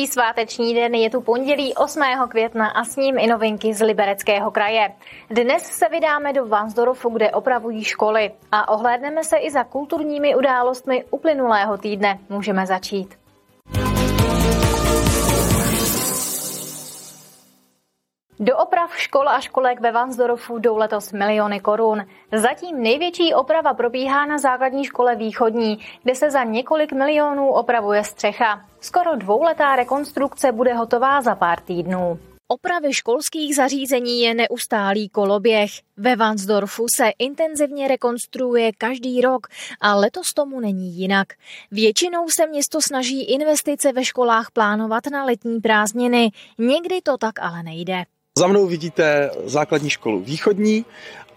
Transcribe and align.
Hezký 0.00 0.12
sváteční 0.12 0.74
den 0.74 0.94
je 0.94 1.10
tu 1.10 1.20
pondělí 1.20 1.74
8. 1.74 2.02
května 2.28 2.68
a 2.68 2.84
s 2.84 2.96
ním 2.96 3.18
i 3.18 3.26
novinky 3.26 3.74
z 3.74 3.82
Libereckého 3.82 4.50
kraje. 4.50 4.92
Dnes 5.30 5.62
se 5.62 5.88
vydáme 5.88 6.32
do 6.32 6.46
Vansdorfu, 6.46 7.10
kde 7.10 7.30
opravují 7.30 7.84
školy 7.84 8.30
a 8.52 8.68
ohlédneme 8.68 9.24
se 9.24 9.36
i 9.36 9.50
za 9.50 9.64
kulturními 9.64 10.36
událostmi 10.36 11.04
uplynulého 11.10 11.78
týdne. 11.78 12.18
Můžeme 12.28 12.66
začít. 12.66 13.19
Do 18.42 18.56
oprav 18.56 18.96
škol 18.96 19.28
a 19.28 19.40
školek 19.40 19.80
ve 19.80 19.92
Vansdorfu 19.92 20.58
jdou 20.58 20.76
letos 20.76 21.12
miliony 21.12 21.60
korun. 21.60 22.06
Zatím 22.32 22.82
největší 22.82 23.34
oprava 23.34 23.74
probíhá 23.74 24.26
na 24.26 24.38
základní 24.38 24.84
škole 24.84 25.16
východní, 25.16 25.78
kde 26.02 26.14
se 26.14 26.30
za 26.30 26.44
několik 26.44 26.92
milionů 26.92 27.48
opravuje 27.48 28.04
střecha. 28.04 28.64
Skoro 28.80 29.16
dvouletá 29.16 29.76
rekonstrukce 29.76 30.52
bude 30.52 30.74
hotová 30.74 31.22
za 31.22 31.34
pár 31.34 31.60
týdnů. 31.60 32.18
Opravy 32.48 32.92
školských 32.92 33.56
zařízení 33.56 34.20
je 34.20 34.34
neustálý 34.34 35.08
koloběh. 35.08 35.70
Ve 35.96 36.16
Vansdorfu 36.16 36.86
se 36.96 37.10
intenzivně 37.18 37.88
rekonstruuje 37.88 38.72
každý 38.78 39.20
rok 39.20 39.46
a 39.80 39.94
letos 39.94 40.34
tomu 40.34 40.60
není 40.60 40.96
jinak. 40.96 41.28
Většinou 41.70 42.28
se 42.28 42.46
město 42.46 42.78
snaží 42.82 43.24
investice 43.24 43.92
ve 43.92 44.04
školách 44.04 44.50
plánovat 44.52 45.06
na 45.12 45.24
letní 45.24 45.60
prázdniny, 45.60 46.30
někdy 46.58 47.00
to 47.00 47.18
tak 47.18 47.38
ale 47.38 47.62
nejde. 47.62 48.04
Za 48.38 48.46
mnou 48.46 48.66
vidíte 48.66 49.30
základní 49.44 49.90
školu 49.90 50.20
východní 50.20 50.84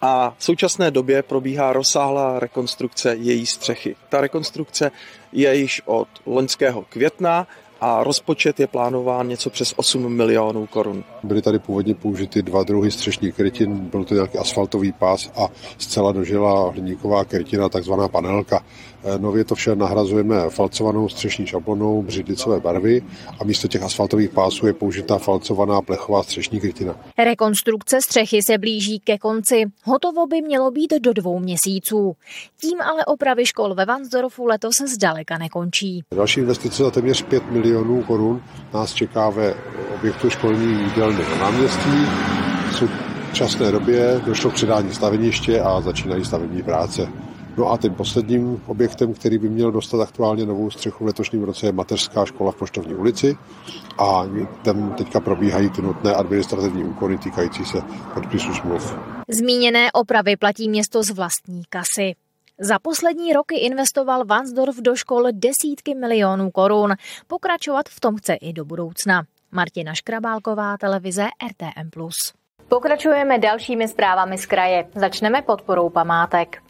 a 0.02 0.36
v 0.38 0.44
současné 0.44 0.92
době 0.92 1.24
probíhá 1.24 1.74
rozsáhlá 1.74 2.40
rekonstrukce 2.40 3.16
její 3.16 3.46
střechy. 3.46 3.96
Ta 4.10 4.22
rekonstrukce 4.22 4.92
je 5.32 5.56
již 5.56 5.82
od 5.86 6.08
loňského 6.26 6.82
května 6.90 7.48
a 7.82 8.04
rozpočet 8.04 8.60
je 8.60 8.68
plánován 8.68 9.28
něco 9.28 9.50
přes 9.50 9.74
8 9.76 10.16
milionů 10.16 10.68
korun. 10.68 11.04
Byly 11.24 11.42
tady 11.42 11.60
původně 11.60 11.96
použity 11.96 12.42
dva 12.42 12.64
druhy 12.64 12.92
střešních 12.92 13.36
krytin, 13.36 13.80
byl 13.80 14.04
to 14.04 14.14
nějaký 14.14 14.38
asfaltový 14.38 14.92
pás 14.92 15.32
a 15.36 15.48
zcela 15.78 16.12
dožila 16.12 16.70
hliníková 16.72 17.26
krytina, 17.26 17.70
takzvaná 17.70 18.08
panelka. 18.08 18.64
Eh, 19.04 19.20
nově 19.20 19.44
to 19.44 19.56
vše 19.56 19.76
nahrazujeme 19.76 20.50
falcovanou 20.50 21.10
střešní 21.10 21.48
šablonou 21.48 22.02
břidlicové 22.02 22.60
barvy 22.60 23.02
a 23.40 23.44
místo 23.44 23.68
těch 23.68 23.84
asfaltových 23.84 24.30
pásů 24.30 24.68
je 24.68 24.74
použitá 24.74 25.18
falcovaná 25.18 25.82
plechová 25.82 26.24
střešní 26.24 26.60
krytina. 26.60 26.96
Rekonstrukce 27.18 28.02
střechy 28.02 28.42
se 28.44 28.58
blíží 28.58 29.00
ke 29.00 29.18
konci. 29.18 29.66
Hotovo 29.84 30.28
by 30.28 30.42
mělo 30.42 30.72
být 30.72 30.94
do 31.02 31.14
dvou 31.14 31.40
měsíců. 31.40 32.16
Tím 32.62 32.82
ale 32.82 33.06
opravy 33.06 33.46
škol 33.46 33.76
ve 33.76 33.86
Vansdorfu 33.86 34.46
letos 34.46 34.76
zdaleka 34.94 35.38
nekončí. 35.38 36.04
Další 36.16 36.40
investice 36.40 36.84
za 36.84 36.92
téměř 36.92 37.22
5 37.22 37.52
milionů 37.52 38.04
korun 38.04 38.44
nás 38.74 38.94
čeká 38.94 39.30
ve 39.30 39.54
objektu 39.96 40.30
školní 40.30 40.84
jídelny 40.84 41.24
na 41.24 41.38
náměstí. 41.38 42.06
V 42.72 42.76
současné 42.76 43.72
době 43.72 44.22
došlo 44.26 44.52
k 44.52 44.54
předání 44.54 44.94
staveniště 44.94 45.62
a 45.62 45.82
začínají 45.82 46.26
stavební 46.26 46.64
práce. 46.64 47.08
No 47.58 47.72
a 47.72 47.78
tím 47.78 47.94
posledním 47.94 48.62
objektem, 48.68 49.14
který 49.14 49.38
by 49.38 49.50
měl 49.50 49.72
dostat 49.72 50.02
aktuálně 50.02 50.46
novou 50.46 50.72
střechu 50.72 51.04
v 51.04 51.08
letošním 51.08 51.44
roce, 51.44 51.66
je 51.66 51.72
mateřská 51.72 52.26
škola 52.26 52.52
v 52.52 52.56
Poštovní 52.56 52.96
ulici 52.96 53.38
a 53.98 54.24
tam 54.64 54.94
teďka 54.94 55.20
probíhají 55.20 55.70
ty 55.70 55.82
nutné 55.82 56.16
administrativní 56.16 56.84
úkony 56.84 57.18
týkající 57.18 57.66
se 57.66 57.82
podpisu 58.14 58.54
smluv. 58.54 58.98
Zmíněné 59.28 59.92
opravy 59.92 60.38
platí 60.38 60.70
město 60.70 61.04
z 61.04 61.10
vlastní 61.10 61.64
kasy. 61.70 62.16
Za 62.60 62.80
poslední 62.80 63.34
roky 63.34 63.56
investoval 63.56 64.26
Vansdorf 64.26 64.78
do 64.78 64.96
škol 64.96 65.24
desítky 65.32 65.96
milionů 65.96 66.52
korun. 66.52 66.94
Pokračovat 67.28 67.90
v 67.90 68.00
tom 68.00 68.16
chce 68.16 68.34
i 68.34 68.54
do 68.54 68.66
budoucna. 68.66 69.24
Martina 69.52 69.94
Škrabálková, 69.94 70.78
televize 70.78 71.24
RTM+. 71.50 71.90
Pokračujeme 72.68 73.40
dalšími 73.40 73.88
zprávami 73.88 74.38
z 74.38 74.46
kraje. 74.46 74.88
Začneme 74.96 75.42
podporou 75.42 75.90
památek. 75.90 76.63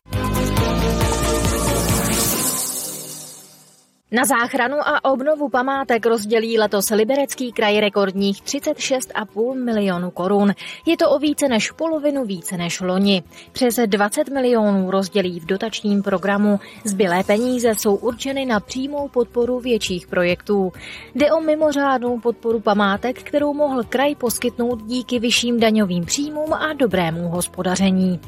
Na 4.13 4.25
záchranu 4.25 4.77
a 4.85 5.03
obnovu 5.11 5.49
památek 5.49 6.05
rozdělí 6.05 6.59
letos 6.59 6.89
Liberecký 6.89 7.51
kraj 7.51 7.79
rekordních 7.79 8.43
36,5 8.43 9.63
milionů 9.63 10.11
korun. 10.11 10.53
Je 10.85 10.97
to 10.97 11.09
o 11.09 11.19
více 11.19 11.47
než 11.47 11.71
polovinu 11.71 12.25
více 12.25 12.57
než 12.57 12.81
loni. 12.81 13.23
Přes 13.51 13.79
20 13.85 14.29
milionů 14.29 14.91
rozdělí 14.91 15.39
v 15.39 15.45
dotačním 15.45 16.03
programu. 16.03 16.59
Zbylé 16.85 17.23
peníze 17.23 17.75
jsou 17.75 17.95
určeny 17.95 18.45
na 18.45 18.59
přímou 18.59 19.07
podporu 19.07 19.59
větších 19.59 20.07
projektů. 20.07 20.71
Jde 21.15 21.31
o 21.31 21.41
mimořádnou 21.41 22.19
podporu 22.19 22.59
památek, 22.59 23.23
kterou 23.23 23.53
mohl 23.53 23.83
kraj 23.83 24.15
poskytnout 24.15 24.83
díky 24.83 25.19
vyšším 25.19 25.59
daňovým 25.59 26.05
příjmům 26.05 26.53
a 26.53 26.73
dobrému 26.73 27.29
hospodaření. 27.29 28.19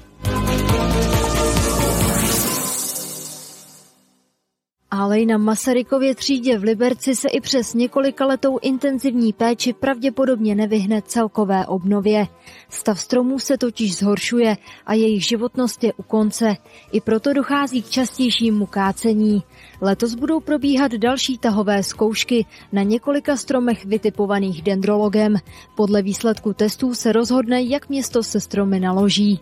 Ale 4.97 5.25
na 5.25 5.37
Masarykově 5.37 6.15
třídě 6.15 6.57
v 6.57 6.63
Liberci 6.63 7.15
se 7.15 7.29
i 7.29 7.41
přes 7.41 7.73
několika 7.73 8.25
letou 8.25 8.59
intenzivní 8.61 9.33
péči 9.33 9.73
pravděpodobně 9.73 10.55
nevyhne 10.55 11.01
celkové 11.01 11.65
obnově. 11.65 12.27
Stav 12.69 12.99
stromů 12.99 13.39
se 13.39 13.57
totiž 13.57 13.97
zhoršuje 13.97 14.57
a 14.85 14.93
jejich 14.93 15.27
životnost 15.27 15.83
je 15.83 15.93
u 15.93 16.03
konce. 16.03 16.55
I 16.91 17.01
proto 17.01 17.33
dochází 17.33 17.81
k 17.81 17.89
častějšímu 17.89 18.65
kácení. 18.65 19.43
Letos 19.81 20.15
budou 20.15 20.39
probíhat 20.39 20.91
další 20.91 21.37
tahové 21.37 21.83
zkoušky 21.83 22.45
na 22.71 22.83
několika 22.83 23.37
stromech 23.37 23.85
vytipovaných 23.85 24.61
dendrologem. 24.61 25.35
Podle 25.75 26.01
výsledku 26.01 26.53
testů 26.53 26.93
se 26.93 27.11
rozhodne, 27.11 27.61
jak 27.61 27.89
město 27.89 28.23
se 28.23 28.39
stromy 28.39 28.79
naloží. 28.79 29.39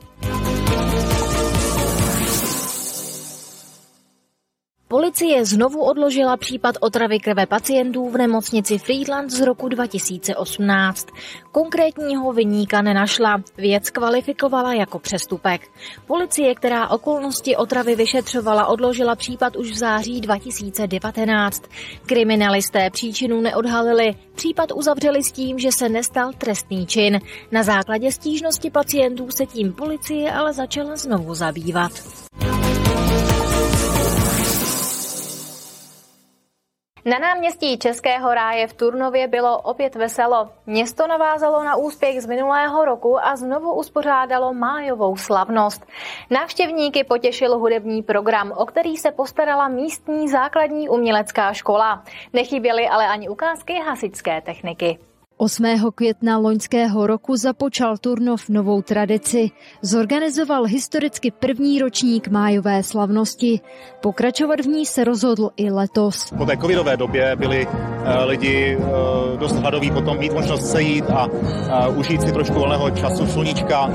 Policie 4.94 5.46
znovu 5.46 5.84
odložila 5.84 6.38
případ 6.38 6.76
otravy 6.80 7.20
krve 7.20 7.46
pacientů 7.46 8.10
v 8.10 8.18
nemocnici 8.18 8.78
Friedland 8.78 9.32
z 9.32 9.42
roku 9.42 9.68
2018. 9.68 11.08
Konkrétního 11.52 12.34
vyníka 12.34 12.82
nenašla, 12.82 13.42
věc 13.58 13.90
kvalifikovala 13.90 14.74
jako 14.74 15.00
přestupek. 15.00 15.62
Policie, 16.08 16.56
která 16.56 16.90
okolnosti 16.90 17.56
otravy 17.56 17.96
vyšetřovala, 17.96 18.68
odložila 18.68 19.16
případ 19.16 19.56
už 19.56 19.72
v 19.72 19.78
září 19.78 20.22
2019. 20.22 21.64
Kriminalisté 22.06 22.90
příčinu 22.90 23.42
neodhalili, 23.42 24.16
případ 24.36 24.72
uzavřeli 24.76 25.24
s 25.24 25.32
tím, 25.32 25.60
že 25.60 25.72
se 25.72 25.90
nestal 25.90 26.32
trestný 26.38 26.86
čin. 26.86 27.20
Na 27.52 27.64
základě 27.64 28.12
stížnosti 28.12 28.70
pacientů 28.70 29.32
se 29.32 29.46
tím 29.46 29.74
policie 29.74 30.32
ale 30.32 30.54
začala 30.54 30.96
znovu 30.96 31.34
zabývat. 31.34 31.92
Na 37.06 37.20
náměstí 37.20 37.78
Českého 37.78 38.34
ráje 38.34 38.68
v 38.68 38.74
Turnově 38.74 39.28
bylo 39.28 39.62
opět 39.62 39.96
veselo. 39.96 40.50
Město 40.66 41.08
navázalo 41.08 41.64
na 41.64 41.76
úspěch 41.76 42.22
z 42.22 42.26
minulého 42.26 42.86
roku 42.86 43.26
a 43.26 43.36
znovu 43.36 43.74
uspořádalo 43.74 44.54
májovou 44.54 45.18
slavnost. 45.18 45.86
Návštěvníky 46.30 47.04
potěšil 47.04 47.58
hudební 47.58 48.04
program, 48.04 48.52
o 48.56 48.66
který 48.66 48.98
se 48.98 49.12
postarala 49.12 49.68
místní 49.68 50.30
základní 50.30 50.90
umělecká 50.90 51.54
škola. 51.54 52.04
Nechyběly 52.34 52.88
ale 52.88 53.08
ani 53.08 53.30
ukázky 53.30 53.74
hasičské 53.80 54.42
techniky. 54.42 55.00
8. 55.38 55.92
května 55.96 56.38
loňského 56.38 57.08
roku 57.08 57.36
započal 57.36 57.98
Turnov 57.98 58.50
novou 58.50 58.82
tradici. 58.82 59.52
Zorganizoval 59.82 60.64
historicky 60.64 61.32
první 61.32 61.80
ročník 61.80 62.28
májové 62.28 62.84
slavnosti. 62.84 63.60
Pokračovat 64.02 64.60
v 64.60 64.68
ní 64.68 64.86
se 64.86 65.04
rozhodl 65.04 65.50
i 65.58 65.72
letos. 65.72 66.34
Po 66.38 66.46
té 66.46 66.58
covidové 66.58 66.98
době 66.98 67.36
byli 67.36 67.68
uh, 67.68 67.74
lidi 68.26 68.78
uh, 68.78 69.40
dost 69.40 69.56
hladoví 69.56 69.92
potom 69.92 70.18
mít 70.18 70.34
možnost 70.34 70.72
sejít 70.72 71.06
a 71.10 71.26
uh, 71.28 72.00
užít 72.00 72.22
si 72.22 72.32
trošku 72.32 72.60
volného 72.60 72.90
času, 72.92 73.28
sluníčka, 73.28 73.90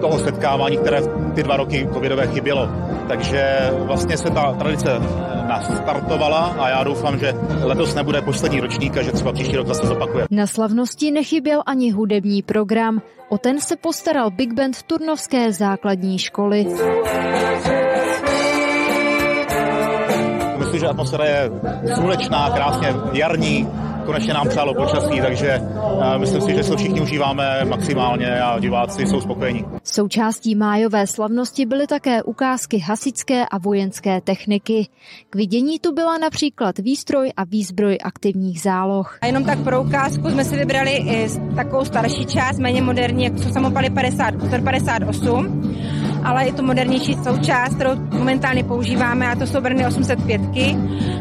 toho 0.00 0.18
setkávání, 0.18 0.76
které 0.76 1.02
ty 1.34 1.42
dva 1.42 1.56
roky 1.56 1.88
covidové 1.92 2.26
chybělo. 2.26 2.68
Takže 3.08 3.70
vlastně 3.78 4.16
se 4.16 4.30
ta 4.30 4.52
tradice 4.52 5.00
nastartovala 5.48 6.56
a 6.58 6.68
já 6.68 6.84
doufám, 6.84 7.18
že 7.18 7.34
letos 7.62 7.94
nebude 7.94 8.22
poslední 8.22 8.60
ročník 8.60 8.96
a 8.96 9.02
že 9.02 9.12
třeba 9.12 9.32
příští 9.32 9.56
rok 9.56 9.66
zase 9.66 9.86
zopakuje. 9.86 10.26
Na 10.30 10.46
slavnosti 10.46 11.10
nechyběl 11.10 11.62
ani 11.66 11.90
hudební 11.90 12.42
program. 12.42 13.02
O 13.28 13.38
ten 13.38 13.60
se 13.60 13.76
postaral 13.76 14.30
Big 14.30 14.52
Band 14.52 14.82
Turnovské 14.82 15.52
základní 15.52 16.18
školy. 16.18 16.66
Myslím, 20.58 20.80
že 20.80 20.86
atmosféra 20.86 21.24
je 21.24 21.50
slunečná, 21.94 22.50
krásně 22.50 22.94
jarní, 23.12 23.68
konečně 24.08 24.34
nám 24.34 24.48
přálo 24.48 24.74
počasí, 24.74 25.20
takže 25.20 25.48
eh, 25.50 26.18
myslím 26.18 26.40
si, 26.42 26.54
že 26.54 26.64
se 26.64 26.76
všichni 26.76 27.00
užíváme 27.00 27.64
maximálně 27.64 28.40
a 28.40 28.58
diváci 28.58 29.06
jsou 29.06 29.20
spokojení. 29.20 29.64
Součástí 29.84 30.54
májové 30.54 31.06
slavnosti 31.06 31.66
byly 31.66 31.86
také 31.86 32.22
ukázky 32.22 32.78
hasičské 32.78 33.46
a 33.46 33.58
vojenské 33.58 34.20
techniky. 34.20 34.88
K 35.30 35.36
vidění 35.36 35.78
tu 35.78 35.94
byla 35.94 36.18
například 36.18 36.78
výstroj 36.78 37.32
a 37.36 37.44
výzbroj 37.44 37.98
aktivních 38.04 38.60
záloh. 38.60 39.18
A 39.20 39.26
jenom 39.26 39.44
tak 39.44 39.58
pro 39.58 39.82
ukázku 39.82 40.30
jsme 40.30 40.44
si 40.44 40.56
vybrali 40.56 40.90
i 40.90 41.28
takovou 41.56 41.84
starší 41.84 42.26
část, 42.26 42.58
méně 42.58 42.82
moderní, 42.82 43.24
jako 43.24 43.38
jsou 43.38 43.52
samopaly 43.52 43.90
50, 43.90 44.34
58 44.64 45.67
ale 46.24 46.46
je 46.46 46.52
to 46.52 46.62
modernější 46.62 47.14
součást, 47.14 47.74
kterou 47.74 47.90
momentálně 47.94 48.64
používáme 48.64 49.28
a 49.28 49.36
to 49.36 49.46
jsou 49.46 49.60
Brny 49.60 49.86
805 49.86 50.40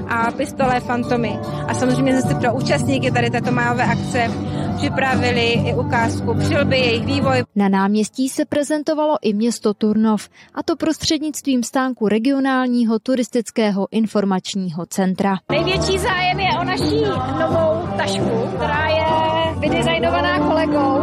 a 0.08 0.32
pistole 0.32 0.80
Fantomy. 0.80 1.40
A 1.68 1.74
samozřejmě 1.74 2.22
jsme 2.22 2.30
si 2.30 2.36
pro 2.36 2.56
účastníky 2.56 3.12
tady 3.12 3.30
této 3.30 3.52
májové 3.52 3.84
akce 3.84 4.32
připravili 4.78 5.44
i 5.44 5.76
ukázku 5.76 6.34
přilby, 6.34 6.78
jejich 6.78 7.06
vývoj. 7.06 7.44
Na 7.56 7.70
náměstí 7.70 8.30
se 8.30 8.46
prezentovalo 8.46 9.18
i 9.22 9.34
město 9.34 9.74
Turnov, 9.74 10.30
a 10.54 10.64
to 10.64 10.76
prostřednictvím 10.76 11.64
stánku 11.64 12.08
regionálního 12.08 13.00
turistického 13.00 13.88
informačního 13.92 14.86
centra. 14.86 15.38
Největší 15.52 15.98
zájem 16.00 16.40
je 16.40 16.50
o 16.62 16.64
naší 16.64 17.02
novou 17.40 17.88
tašku, 17.98 18.56
která 18.56 18.88
je 18.88 19.60
vydesignovaná 19.60 20.40
kolegou 20.40 21.02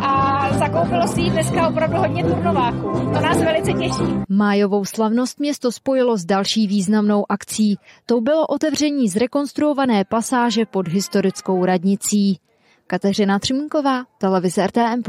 a 0.00 0.29
zakoupilo 0.72 1.08
si 1.08 1.30
dneska 1.30 1.68
opravdu 1.68 1.96
hodně 1.96 2.24
turnováků. 2.24 2.90
To 2.92 3.20
nás 3.20 3.38
velice 3.38 3.72
těší. 3.72 4.22
Májovou 4.28 4.84
slavnost 4.84 5.40
město 5.40 5.72
spojilo 5.72 6.16
s 6.16 6.24
další 6.24 6.66
významnou 6.66 7.24
akcí. 7.28 7.78
To 8.06 8.20
bylo 8.20 8.46
otevření 8.46 9.08
zrekonstruované 9.08 10.04
pasáže 10.04 10.66
pod 10.66 10.88
historickou 10.88 11.64
radnicí. 11.64 12.40
Kateřina 12.86 13.38
Třmínková, 13.38 14.04
televize 14.18 14.66
RTM+. 14.66 15.02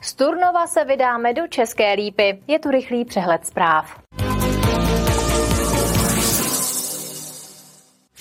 Z 0.00 0.14
Turnova 0.14 0.66
se 0.66 0.84
vydáme 0.84 1.34
do 1.34 1.46
České 1.48 1.92
lípy. 1.92 2.42
Je 2.46 2.58
tu 2.58 2.70
rychlý 2.70 3.04
přehled 3.04 3.46
zpráv. 3.46 4.07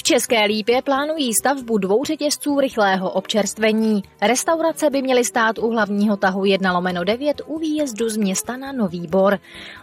České 0.08 0.46
Lípě 0.46 0.82
plánují 0.82 1.34
stavbu 1.34 1.78
dvou 1.78 2.04
řetězců 2.04 2.60
rychlého 2.60 3.12
občerstvení. 3.12 4.04
Restaurace 4.22 4.90
by 4.90 5.02
měly 5.02 5.26
stát 5.26 5.58
u 5.58 5.72
hlavního 5.72 6.18
tahu 6.18 6.46
1 6.46 6.74
lomeno 6.74 7.04
9 7.04 7.42
u 7.46 7.60
výjezdu 7.60 8.10
z 8.10 8.18
města 8.18 8.58
na 8.58 8.72
Nový 8.72 9.08
Bor. 9.08 9.40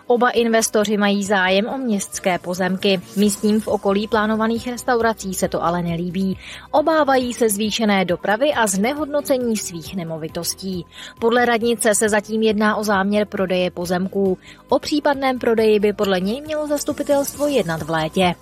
Oba 0.06 0.30
investoři 0.30 0.96
mají 0.96 1.24
zájem 1.24 1.66
o 1.66 1.78
městské 1.78 2.38
pozemky. 2.38 3.00
Místním 3.16 3.60
v 3.60 3.68
okolí 3.68 4.08
plánovaných 4.08 4.68
restaurací 4.68 5.34
se 5.34 5.48
to 5.48 5.64
ale 5.64 5.82
nelíbí. 5.82 6.38
Obávají 6.70 7.34
se 7.34 7.48
zvýšené 7.48 8.04
dopravy 8.04 8.54
a 8.54 8.66
znehodnocení 8.66 9.56
svých 9.56 9.96
nemovitostí. 9.96 10.86
Podle 11.20 11.44
radnice 11.44 11.94
se 11.94 12.08
zatím 12.08 12.42
jedná 12.42 12.76
o 12.76 12.84
záměr 12.84 13.26
prodeje 13.26 13.70
pozemků. 13.70 14.38
O 14.68 14.78
případném 14.78 15.38
prodeji 15.38 15.80
by 15.80 15.92
podle 15.92 16.20
něj 16.20 16.40
mělo 16.40 16.66
zastupitelstvo 16.66 17.46
jednat 17.46 17.82
v 17.82 17.90
létě. 17.90 18.34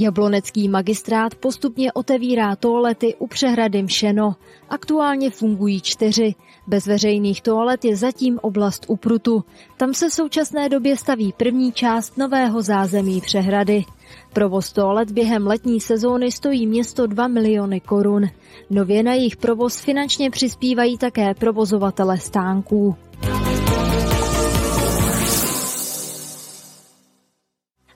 Jablonecký 0.00 0.68
magistrát 0.68 1.34
postupně 1.34 1.92
otevírá 1.92 2.56
toalety 2.56 3.14
u 3.18 3.26
přehrady 3.26 3.82
Mšeno. 3.82 4.34
Aktuálně 4.68 5.30
fungují 5.30 5.80
čtyři. 5.80 6.34
Bez 6.66 6.86
veřejných 6.86 7.42
toalet 7.42 7.84
je 7.84 7.96
zatím 7.96 8.38
oblast 8.42 8.84
Uprutu. 8.88 9.44
Tam 9.76 9.94
se 9.94 10.08
v 10.08 10.12
současné 10.12 10.68
době 10.68 10.96
staví 10.96 11.34
první 11.36 11.72
část 11.72 12.18
nového 12.18 12.62
zázemí 12.62 13.20
přehrady. 13.20 13.84
Provoz 14.32 14.72
toalet 14.72 15.10
během 15.10 15.46
letní 15.46 15.80
sezóny 15.80 16.32
stojí 16.32 16.66
město 16.66 17.06
2 17.06 17.28
miliony 17.28 17.80
korun. 17.80 18.26
Nově 18.70 19.02
na 19.02 19.14
jejich 19.14 19.36
provoz 19.36 19.80
finančně 19.80 20.30
přispívají 20.30 20.98
také 20.98 21.34
provozovatele 21.34 22.18
stánků. 22.18 22.96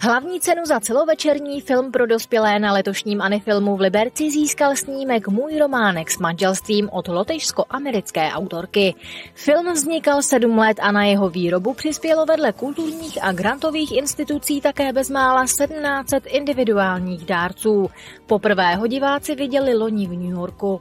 Hlavní 0.04 0.40
cenu 0.40 0.64
za 0.64 0.80
celovečerní 0.80 1.60
film 1.60 1.92
pro 1.92 2.06
dospělé 2.06 2.58
na 2.58 2.72
letošním 2.72 3.22
Anifilmu 3.22 3.76
v 3.76 3.80
Liberci 3.80 4.30
získal 4.30 4.76
snímek 4.76 5.28
Můj 5.28 5.58
románek 5.58 6.10
s 6.10 6.18
manželstvím 6.18 6.88
od 6.92 7.08
lotyšsko-americké 7.08 8.30
autorky. 8.32 8.94
Film 9.34 9.72
vznikal 9.72 10.22
sedm 10.22 10.58
let 10.58 10.76
a 10.80 10.92
na 10.92 11.04
jeho 11.04 11.30
výrobu 11.30 11.74
přispělo 11.74 12.26
vedle 12.26 12.52
kulturních 12.52 13.24
a 13.24 13.32
grantových 13.32 13.96
institucí 13.96 14.60
také 14.60 14.92
bezmála 14.92 15.44
1700 15.44 16.26
individuálních 16.26 17.24
dárců. 17.24 17.90
Poprvé 18.26 18.74
ho 18.74 18.86
diváci 18.86 19.34
viděli 19.34 19.74
loni 19.74 20.06
v 20.06 20.12
New 20.12 20.30
Yorku. 20.30 20.80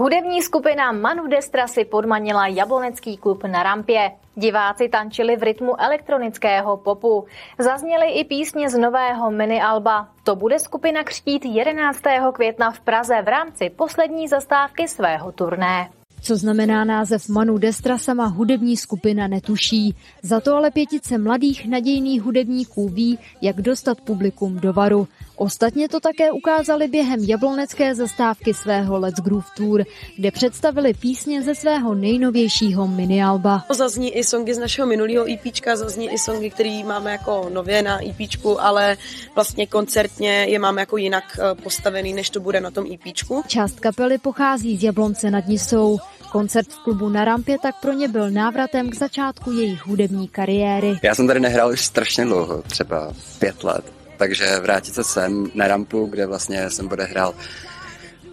Hudební 0.00 0.42
skupina 0.42 0.92
Manu 0.92 1.26
Destra 1.26 1.66
si 1.66 1.84
podmanila 1.84 2.46
jablonecký 2.46 3.16
klub 3.16 3.44
na 3.44 3.62
rampě. 3.62 4.10
Diváci 4.34 4.88
tančili 4.88 5.36
v 5.36 5.42
rytmu 5.42 5.80
elektronického 5.80 6.76
popu. 6.76 7.26
Zazněly 7.58 8.10
i 8.10 8.24
písně 8.24 8.70
z 8.70 8.78
nového 8.78 9.30
mini-alba. 9.30 10.08
To 10.24 10.36
bude 10.36 10.58
skupina 10.58 11.04
křtít 11.04 11.44
11. 11.44 12.00
května 12.32 12.70
v 12.70 12.80
Praze 12.80 13.22
v 13.22 13.28
rámci 13.28 13.70
poslední 13.70 14.28
zastávky 14.28 14.88
svého 14.88 15.32
turné. 15.32 15.90
Co 16.30 16.36
znamená 16.36 16.84
název 16.84 17.28
Manu 17.28 17.58
Destra 17.58 17.98
sama 17.98 18.26
hudební 18.26 18.76
skupina 18.76 19.28
netuší. 19.28 19.94
Za 20.22 20.40
to 20.40 20.54
ale 20.56 20.70
pětice 20.70 21.18
mladých 21.18 21.68
nadějných 21.68 22.22
hudebníků 22.22 22.88
ví, 22.88 23.18
jak 23.42 23.62
dostat 23.62 24.00
publikum 24.00 24.60
do 24.60 24.72
varu. 24.72 25.08
Ostatně 25.36 25.88
to 25.88 26.00
také 26.00 26.32
ukázali 26.32 26.88
během 26.88 27.20
jablonecké 27.20 27.94
zastávky 27.94 28.54
svého 28.54 28.98
Let's 28.98 29.20
Groove 29.20 29.46
Tour, 29.56 29.84
kde 30.16 30.30
představili 30.30 30.94
písně 30.94 31.42
ze 31.42 31.54
svého 31.54 31.94
nejnovějšího 31.94 32.86
minialba. 32.86 33.64
Zazní 33.70 34.16
i 34.16 34.24
songy 34.24 34.54
z 34.54 34.58
našeho 34.58 34.88
minulého 34.88 35.32
EPčka, 35.32 35.76
zazní 35.76 36.12
i 36.12 36.18
songy, 36.18 36.50
které 36.50 36.82
máme 36.86 37.12
jako 37.12 37.50
nově 37.52 37.82
na 37.82 38.00
EPčku, 38.04 38.60
ale 38.62 38.96
vlastně 39.34 39.66
koncertně 39.66 40.30
je 40.30 40.58
máme 40.58 40.82
jako 40.82 40.96
jinak 40.96 41.38
eh, 41.40 41.54
postavený, 41.62 42.12
než 42.12 42.30
to 42.30 42.40
bude 42.40 42.60
na 42.60 42.70
tom 42.70 42.86
EPčku. 42.92 43.42
Část 43.46 43.80
kapely 43.80 44.18
pochází 44.18 44.76
z 44.76 44.82
Jablonce 44.82 45.30
nad 45.30 45.48
Nisou. 45.48 45.98
Koncert 46.32 46.68
v 46.68 46.78
klubu 46.84 47.08
na 47.08 47.24
rampě 47.24 47.58
tak 47.62 47.74
pro 47.80 47.92
ně 47.92 48.08
byl 48.08 48.30
návratem 48.30 48.90
k 48.90 48.94
začátku 48.94 49.52
jejich 49.52 49.86
hudební 49.86 50.28
kariéry. 50.28 50.98
Já 51.02 51.14
jsem 51.14 51.26
tady 51.26 51.40
nehrál 51.40 51.72
už 51.72 51.80
strašně 51.80 52.24
dlouho, 52.24 52.62
třeba 52.62 53.12
pět 53.38 53.64
let 53.64 54.00
takže 54.20 54.60
vrátit 54.60 54.94
se 54.94 55.04
sem 55.04 55.46
na 55.54 55.68
rampu, 55.68 56.06
kde 56.06 56.26
vlastně 56.26 56.70
jsem 56.70 56.92
odehrál 56.92 57.34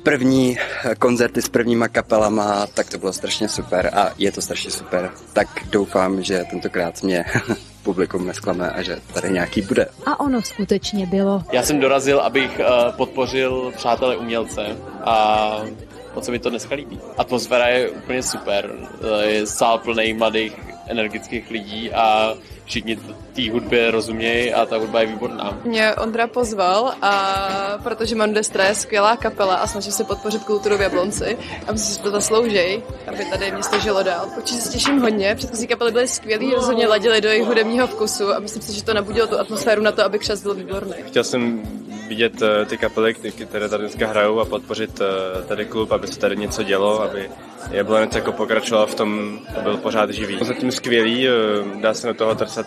první 0.04 0.58
koncerty 1.00 1.42
s 1.42 1.50
prvníma 1.50 1.88
kapelama, 1.88 2.68
tak 2.68 2.90
to 2.90 2.98
bylo 2.98 3.14
strašně 3.14 3.50
super 3.50 3.90
a 3.94 4.10
je 4.18 4.32
to 4.32 4.42
strašně 4.42 4.72
super. 4.72 5.12
Tak 5.34 5.48
doufám, 5.70 6.24
že 6.24 6.44
tentokrát 6.50 7.04
mě 7.04 7.26
publikum 7.84 8.28
nesklame 8.28 8.70
a 8.70 8.82
že 8.82 9.00
tady 9.14 9.30
nějaký 9.32 9.62
bude. 9.62 9.88
A 10.06 10.20
ono 10.20 10.42
skutečně 10.42 11.06
bylo. 11.06 11.44
Já 11.52 11.64
jsem 11.64 11.80
dorazil, 11.80 12.20
abych 12.20 12.60
eh, 12.60 12.66
podpořil 12.98 13.74
přátelé 13.76 14.18
umělce 14.18 14.78
a 15.04 15.52
moc 16.18 16.26
se 16.26 16.32
mi 16.32 16.40
to 16.40 16.50
dneska 16.50 16.76
líbí. 16.76 17.00
Atmosféra 17.18 17.68
je 17.68 17.90
úplně 17.90 18.24
super, 18.24 18.72
eh, 19.22 19.26
je 19.26 19.48
sál 19.48 19.78
plný 19.78 20.14
mladých 20.14 20.54
energických 20.88 21.50
lidí 21.52 21.92
a 21.92 22.34
všichni 22.66 22.96
té 23.34 23.52
hudbě 23.52 23.92
rozumějí 23.92 24.54
a 24.54 24.66
ta 24.66 24.78
hudba 24.78 25.02
je 25.02 25.08
výborná. 25.08 25.58
Mě 25.64 25.96
Ondra 25.96 26.28
pozval 26.28 26.94
a 27.02 27.14
protože 27.84 28.16
Mandestra 28.16 28.66
je 28.66 28.76
skvělá 28.76 29.18
kapela 29.18 29.56
a 29.56 29.68
snaží 29.68 29.92
se 29.92 30.04
podpořit 30.04 30.44
kulturu 30.44 30.78
v 30.78 30.82
Jablonci 30.82 31.38
a 31.68 31.72
myslím, 31.72 31.96
že 31.96 32.02
to 32.02 32.12
zaslouží, 32.12 32.84
aby 33.08 33.26
tady 33.26 33.52
město 33.52 33.80
žilo 33.80 34.04
dál. 34.04 34.26
Určitě 34.38 34.62
se 34.62 34.70
těším 34.70 35.00
hodně, 35.00 35.36
předchozí 35.36 35.68
kapely 35.68 35.92
byly 35.92 36.08
skvělý, 36.08 36.54
rozhodně 36.54 36.88
ladily 36.88 37.22
do 37.22 37.30
jejich 37.30 37.48
hudebního 37.48 37.88
vkusu 37.88 38.34
a 38.34 38.40
myslím 38.40 38.62
si, 38.62 38.74
že 38.74 38.84
to 38.84 38.94
nabudilo 38.94 39.28
tu 39.28 39.40
atmosféru 39.40 39.82
na 39.82 39.92
to, 39.92 40.06
aby 40.06 40.20
křes 40.20 40.44
byl 40.44 40.54
výborný. 40.54 40.94
Chtěl 41.06 41.24
jsem 41.24 41.62
vidět 42.08 42.42
uh, 42.42 42.48
ty 42.66 42.78
kapely, 42.78 43.14
které 43.46 43.70
tady 43.70 43.84
dneska 43.84 44.08
hrajou 44.08 44.40
a 44.40 44.46
podpořit 44.46 45.00
uh, 45.00 45.44
tady 45.44 45.66
klub, 45.66 45.92
aby 45.92 46.08
se 46.08 46.20
tady 46.20 46.38
něco 46.38 46.64
dělo, 46.64 47.02
aby 47.02 47.30
Jablonec 47.72 48.16
jako 48.16 48.32
pokračoval 48.32 48.88
v 48.88 48.96
tom, 48.96 49.40
byl 49.64 49.78
pořád 49.78 50.10
živý. 50.10 50.38
Zatím 50.42 50.72
skvělý, 50.72 51.28
uh, 51.28 51.82
dá 51.82 51.94
se 51.94 52.08
na 52.08 52.14
toho 52.14 52.36
trsat 52.36 52.66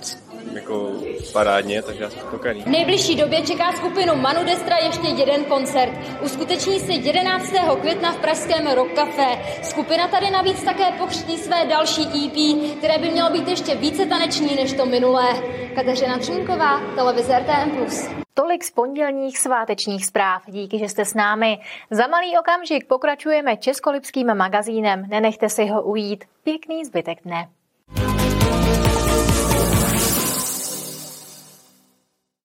parádně, 1.33 1.83
takže 1.83 2.03
já 2.03 2.11
jsem 2.11 2.21
spokojený. 2.21 2.63
V 2.63 2.67
nejbližší 2.67 3.17
době 3.17 3.43
čeká 3.43 3.73
skupinu 3.73 4.15
Manu 4.17 4.45
Destra 4.45 4.77
ještě 4.77 5.09
jeden 5.09 5.45
koncert. 5.45 5.93
Uskuteční 6.23 6.81
se 6.81 6.93
11. 6.93 7.53
května 7.81 8.13
v 8.13 8.17
pražském 8.17 8.67
Rock 8.67 8.93
Café. 8.95 9.39
Skupina 9.63 10.09
tady 10.09 10.31
navíc 10.31 10.65
také 10.65 10.85
pokřtí 10.99 11.39
své 11.39 11.67
další 11.67 12.03
EP, 12.03 12.77
které 12.79 12.99
by 12.99 13.11
mělo 13.11 13.31
být 13.31 13.49
ještě 13.49 13.75
více 13.75 14.07
taneční 14.07 14.55
než 14.55 14.73
to 14.73 14.87
minulé. 14.87 15.29
Kateřina 15.75 16.19
Třínková, 16.19 16.81
televize 16.95 17.39
RTM+. 17.39 17.87
Tolik 18.35 18.65
z 18.65 18.71
pondělních 18.71 19.39
svátečních 19.39 20.07
zpráv. 20.07 20.43
Díky, 20.47 20.79
že 20.79 20.89
jste 20.89 21.05
s 21.05 21.15
námi. 21.15 21.59
Za 21.91 22.07
malý 22.07 22.39
okamžik 22.39 22.87
pokračujeme 22.87 23.57
Českolipským 23.57 24.35
magazínem. 24.35 25.07
Nenechte 25.09 25.49
si 25.49 25.67
ho 25.67 25.83
ujít. 25.83 26.25
Pěkný 26.43 26.85
zbytek 26.85 27.19
dne. 27.25 27.49